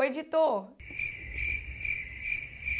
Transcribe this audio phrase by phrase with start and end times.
[0.00, 0.66] Ô editor,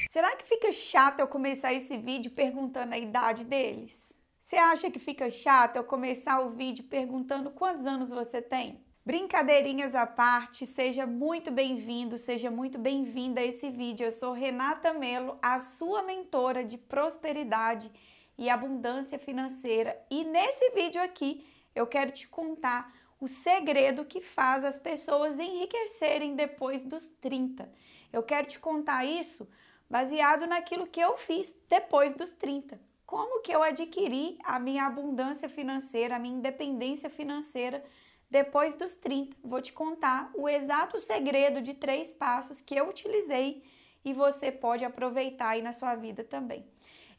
[0.08, 4.18] será que fica chato eu começar esse vídeo perguntando a idade deles?
[4.40, 8.82] Você acha que fica chato eu começar o vídeo perguntando quantos anos você tem?
[9.04, 14.06] Brincadeirinhas à parte, seja muito bem-vindo, seja muito bem-vinda a esse vídeo.
[14.06, 17.92] Eu sou Renata Melo, a sua mentora de prosperidade
[18.38, 19.94] e abundância financeira.
[20.10, 22.90] E nesse vídeo aqui eu quero te contar
[23.20, 27.70] o segredo que faz as pessoas enriquecerem depois dos 30.
[28.12, 29.46] Eu quero te contar isso
[29.88, 32.80] baseado naquilo que eu fiz depois dos 30.
[33.04, 37.84] Como que eu adquiri a minha abundância financeira, a minha independência financeira
[38.30, 39.36] depois dos 30.
[39.42, 43.62] Vou te contar o exato segredo de três passos que eu utilizei
[44.04, 46.64] e você pode aproveitar aí na sua vida também.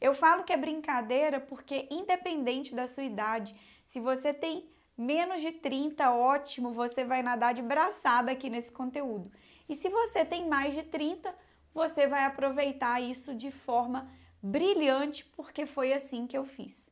[0.00, 4.68] Eu falo que é brincadeira porque, independente da sua idade, se você tem
[5.02, 9.30] menos de 30, ótimo, você vai nadar de braçada aqui nesse conteúdo.
[9.68, 11.34] E se você tem mais de 30,
[11.74, 14.10] você vai aproveitar isso de forma
[14.42, 16.90] brilhante, porque foi assim que eu fiz.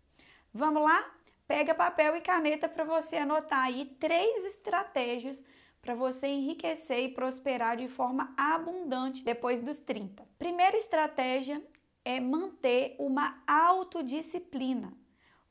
[0.53, 1.15] Vamos lá?
[1.47, 5.45] Pega papel e caneta para você anotar aí três estratégias
[5.83, 10.27] para você enriquecer e prosperar de forma abundante depois dos 30.
[10.39, 11.63] Primeira estratégia
[12.05, 14.93] é manter uma autodisciplina.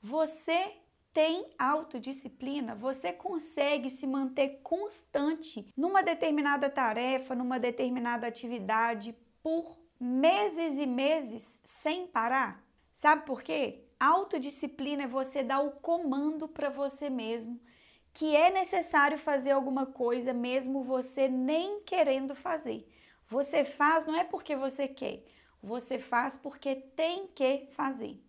[0.01, 0.73] Você
[1.13, 10.79] tem autodisciplina, você consegue se manter constante numa determinada tarefa, numa determinada atividade por meses
[10.79, 12.63] e meses sem parar?
[12.93, 13.85] Sabe por quê?
[13.99, 17.59] Autodisciplina é você dar o comando para você mesmo
[18.13, 22.87] que é necessário fazer alguma coisa mesmo você nem querendo fazer.
[23.27, 25.23] Você faz não é porque você quer,
[25.61, 28.19] você faz porque tem que fazer.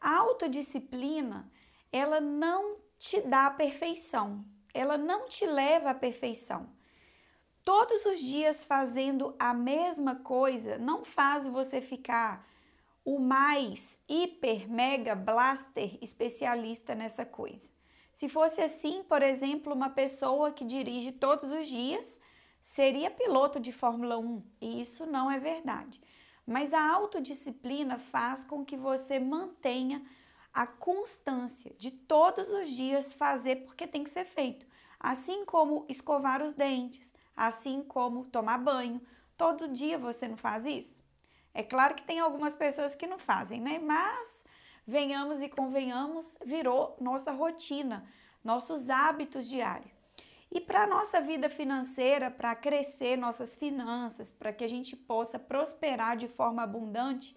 [0.00, 1.50] A autodisciplina,
[1.92, 6.68] ela não te dá a perfeição, ela não te leva à perfeição.
[7.64, 12.46] Todos os dias fazendo a mesma coisa não faz você ficar
[13.04, 17.70] o mais hiper, mega, blaster especialista nessa coisa.
[18.12, 22.18] Se fosse assim, por exemplo, uma pessoa que dirige todos os dias
[22.60, 26.00] seria piloto de Fórmula 1, e isso não é verdade.
[26.46, 30.02] Mas a autodisciplina faz com que você mantenha
[30.56, 34.66] a constância de todos os dias fazer porque tem que ser feito.
[34.98, 39.02] Assim como escovar os dentes, assim como tomar banho.
[39.36, 41.04] Todo dia você não faz isso?
[41.52, 43.78] É claro que tem algumas pessoas que não fazem, né?
[43.78, 44.46] Mas
[44.86, 48.08] venhamos e convenhamos, virou nossa rotina,
[48.42, 49.92] nossos hábitos diários.
[50.50, 55.38] E para a nossa vida financeira, para crescer nossas finanças, para que a gente possa
[55.38, 57.36] prosperar de forma abundante,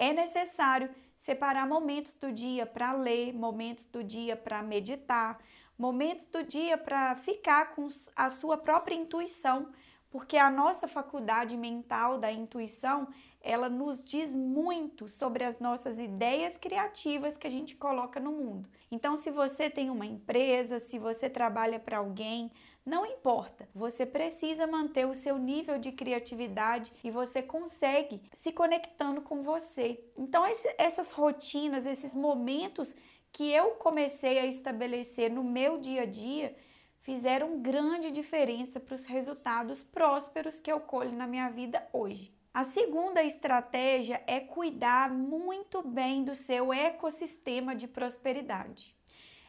[0.00, 5.38] é necessário separar momentos do dia para ler, momentos do dia para meditar,
[5.78, 9.70] momentos do dia para ficar com a sua própria intuição,
[10.10, 13.08] porque a nossa faculdade mental da intuição
[13.40, 18.68] ela nos diz muito sobre as nossas ideias criativas que a gente coloca no mundo.
[18.90, 22.50] Então, se você tem uma empresa, se você trabalha para alguém,
[22.86, 29.20] não importa, você precisa manter o seu nível de criatividade e você consegue se conectando
[29.20, 30.00] com você.
[30.16, 32.94] Então, esse, essas rotinas, esses momentos
[33.32, 36.56] que eu comecei a estabelecer no meu dia a dia
[37.00, 42.32] fizeram grande diferença para os resultados prósperos que eu colho na minha vida hoje.
[42.54, 48.96] A segunda estratégia é cuidar muito bem do seu ecossistema de prosperidade.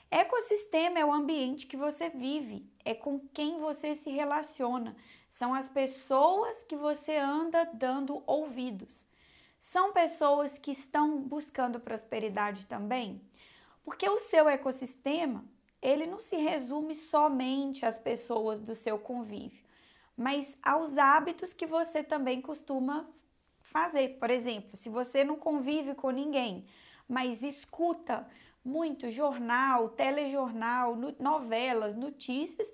[0.10, 4.96] Ecossistema é o ambiente que você vive, é com quem você se relaciona,
[5.28, 9.06] são as pessoas que você anda dando ouvidos.
[9.60, 13.22] São pessoas que estão buscando prosperidade também?
[13.84, 15.44] Porque o seu ecossistema,
[15.82, 19.68] ele não se resume somente às pessoas do seu convívio
[20.18, 23.08] mas aos hábitos que você também costuma
[23.62, 24.18] fazer.
[24.18, 26.66] Por exemplo, se você não convive com ninguém,
[27.08, 28.28] mas escuta
[28.68, 32.72] muito jornal, telejornal, novelas, notícias,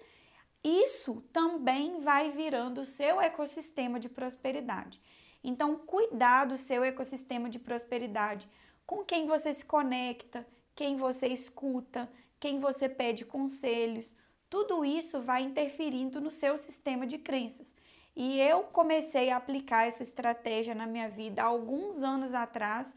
[0.64, 5.00] isso também vai virando o seu ecossistema de prosperidade.
[5.44, 8.50] Então, cuidar do seu ecossistema de prosperidade,
[8.86, 14.16] com quem você se conecta, quem você escuta, quem você pede conselhos,
[14.50, 17.75] tudo isso vai interferindo no seu sistema de crenças.
[18.16, 22.96] E eu comecei a aplicar essa estratégia na minha vida alguns anos atrás,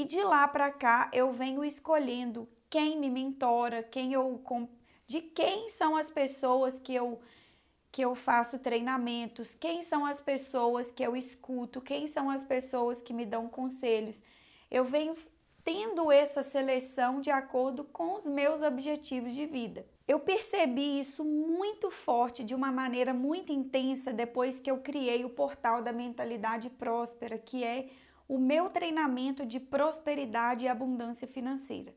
[0.00, 4.42] e de lá para cá eu venho escolhendo quem me mentora, quem eu
[5.06, 7.20] de quem são as pessoas que eu
[7.92, 13.02] que eu faço treinamentos, quem são as pessoas que eu escuto, quem são as pessoas
[13.02, 14.22] que me dão conselhos.
[14.70, 15.14] Eu venho
[15.62, 19.84] tendo essa seleção de acordo com os meus objetivos de vida.
[20.08, 25.30] Eu percebi isso muito forte, de uma maneira muito intensa, depois que eu criei o
[25.30, 27.88] portal da Mentalidade Próspera, que é
[28.30, 31.92] o meu treinamento de prosperidade e abundância financeira.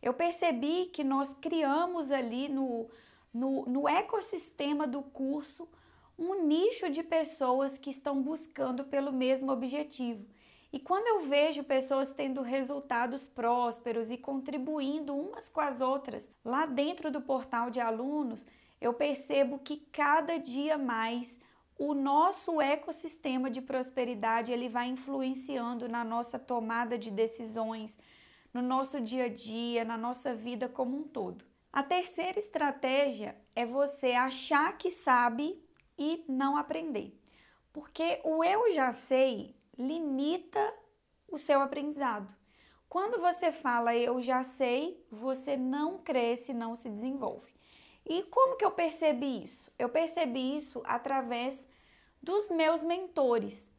[0.00, 2.88] Eu percebi que nós criamos ali no,
[3.34, 5.68] no, no ecossistema do curso
[6.18, 10.24] um nicho de pessoas que estão buscando pelo mesmo objetivo.
[10.72, 16.64] E quando eu vejo pessoas tendo resultados prósperos e contribuindo umas com as outras lá
[16.64, 18.46] dentro do portal de alunos,
[18.80, 21.40] eu percebo que cada dia mais
[21.78, 27.98] o nosso ecossistema de prosperidade ele vai influenciando na nossa tomada de decisões,
[28.52, 31.44] no nosso dia a dia, na nossa vida como um todo.
[31.72, 35.60] A terceira estratégia é você achar que sabe
[35.98, 37.20] e não aprender.
[37.72, 40.72] Porque o eu já sei limita
[41.28, 42.32] o seu aprendizado.
[42.88, 47.53] Quando você fala eu já sei, você não cresce, não se desenvolve.
[48.06, 49.70] E como que eu percebi isso?
[49.78, 51.68] Eu percebi isso através
[52.22, 53.72] dos meus mentores.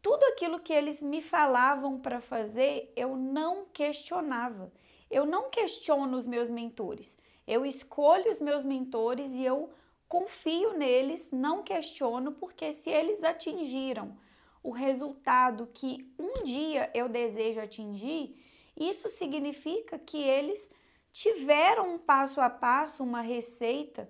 [0.00, 4.72] Tudo aquilo que eles me falavam para fazer, eu não questionava.
[5.10, 7.16] Eu não questiono os meus mentores.
[7.46, 9.70] Eu escolho os meus mentores e eu
[10.08, 14.16] confio neles, não questiono, porque se eles atingiram
[14.62, 18.36] o resultado que um dia eu desejo atingir,
[18.76, 20.70] isso significa que eles
[21.14, 24.08] tiveram um passo a passo, uma receita.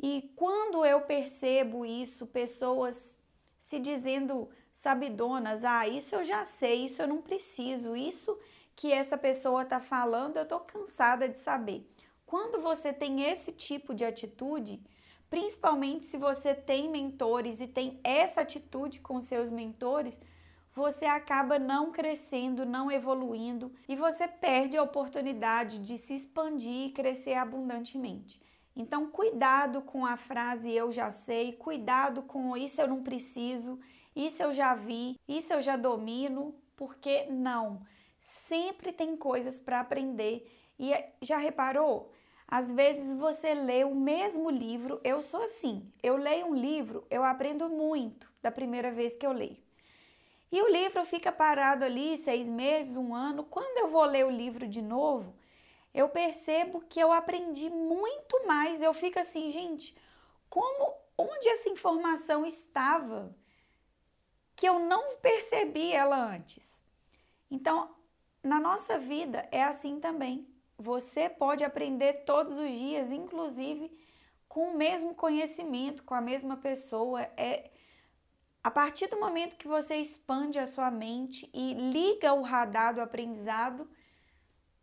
[0.00, 3.18] E quando eu percebo isso, pessoas
[3.58, 8.38] se dizendo sabidonas, ah, isso eu já sei, isso eu não preciso, isso
[8.76, 11.84] que essa pessoa está falando, eu estou cansada de saber.
[12.24, 14.80] Quando você tem esse tipo de atitude,
[15.28, 20.20] principalmente se você tem mentores e tem essa atitude com seus mentores,
[20.78, 26.92] você acaba não crescendo, não evoluindo e você perde a oportunidade de se expandir e
[26.92, 28.40] crescer abundantemente.
[28.76, 33.80] Então, cuidado com a frase eu já sei, cuidado com isso eu não preciso,
[34.14, 37.82] isso eu já vi, isso eu já domino, porque não.
[38.16, 40.48] Sempre tem coisas para aprender.
[40.78, 42.12] E já reparou?
[42.46, 47.24] Às vezes você lê o mesmo livro, eu sou assim, eu leio um livro, eu
[47.24, 49.67] aprendo muito da primeira vez que eu leio.
[50.50, 53.44] E o livro fica parado ali seis meses, um ano.
[53.44, 55.34] Quando eu vou ler o livro de novo,
[55.92, 58.80] eu percebo que eu aprendi muito mais.
[58.80, 59.96] Eu fico assim, gente,
[60.48, 63.34] como, onde essa informação estava
[64.56, 66.82] que eu não percebi ela antes?
[67.50, 67.94] Então,
[68.42, 70.48] na nossa vida é assim também.
[70.78, 73.90] Você pode aprender todos os dias, inclusive
[74.48, 77.22] com o mesmo conhecimento, com a mesma pessoa.
[77.36, 77.70] É
[78.62, 83.00] a partir do momento que você expande a sua mente e liga o radar do
[83.00, 83.88] aprendizado,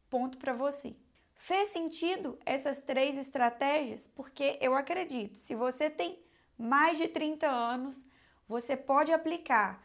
[0.09, 0.95] ponto para você.
[1.35, 4.07] Fez sentido essas três estratégias?
[4.07, 6.23] Porque eu acredito, se você tem
[6.57, 8.05] mais de 30 anos,
[8.47, 9.83] você pode aplicar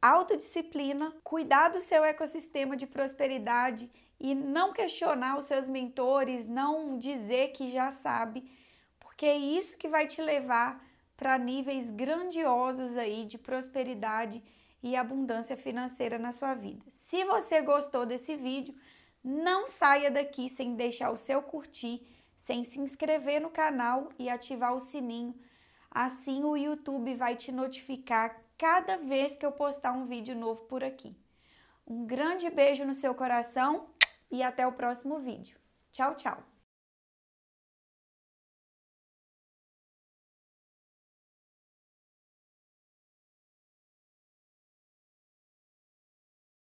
[0.00, 7.52] autodisciplina, cuidar do seu ecossistema de prosperidade e não questionar os seus mentores, não dizer
[7.52, 8.50] que já sabe,
[8.98, 10.84] porque é isso que vai te levar
[11.16, 14.42] para níveis grandiosos aí de prosperidade
[14.82, 16.84] e abundância financeira na sua vida.
[16.88, 18.74] Se você gostou desse vídeo,
[19.22, 22.04] não saia daqui sem deixar o seu curtir,
[22.34, 25.34] sem se inscrever no canal e ativar o sininho.
[25.90, 30.82] Assim o YouTube vai te notificar cada vez que eu postar um vídeo novo por
[30.82, 31.16] aqui.
[31.86, 33.86] Um grande beijo no seu coração
[34.30, 35.56] e até o próximo vídeo.
[35.92, 36.61] Tchau, tchau!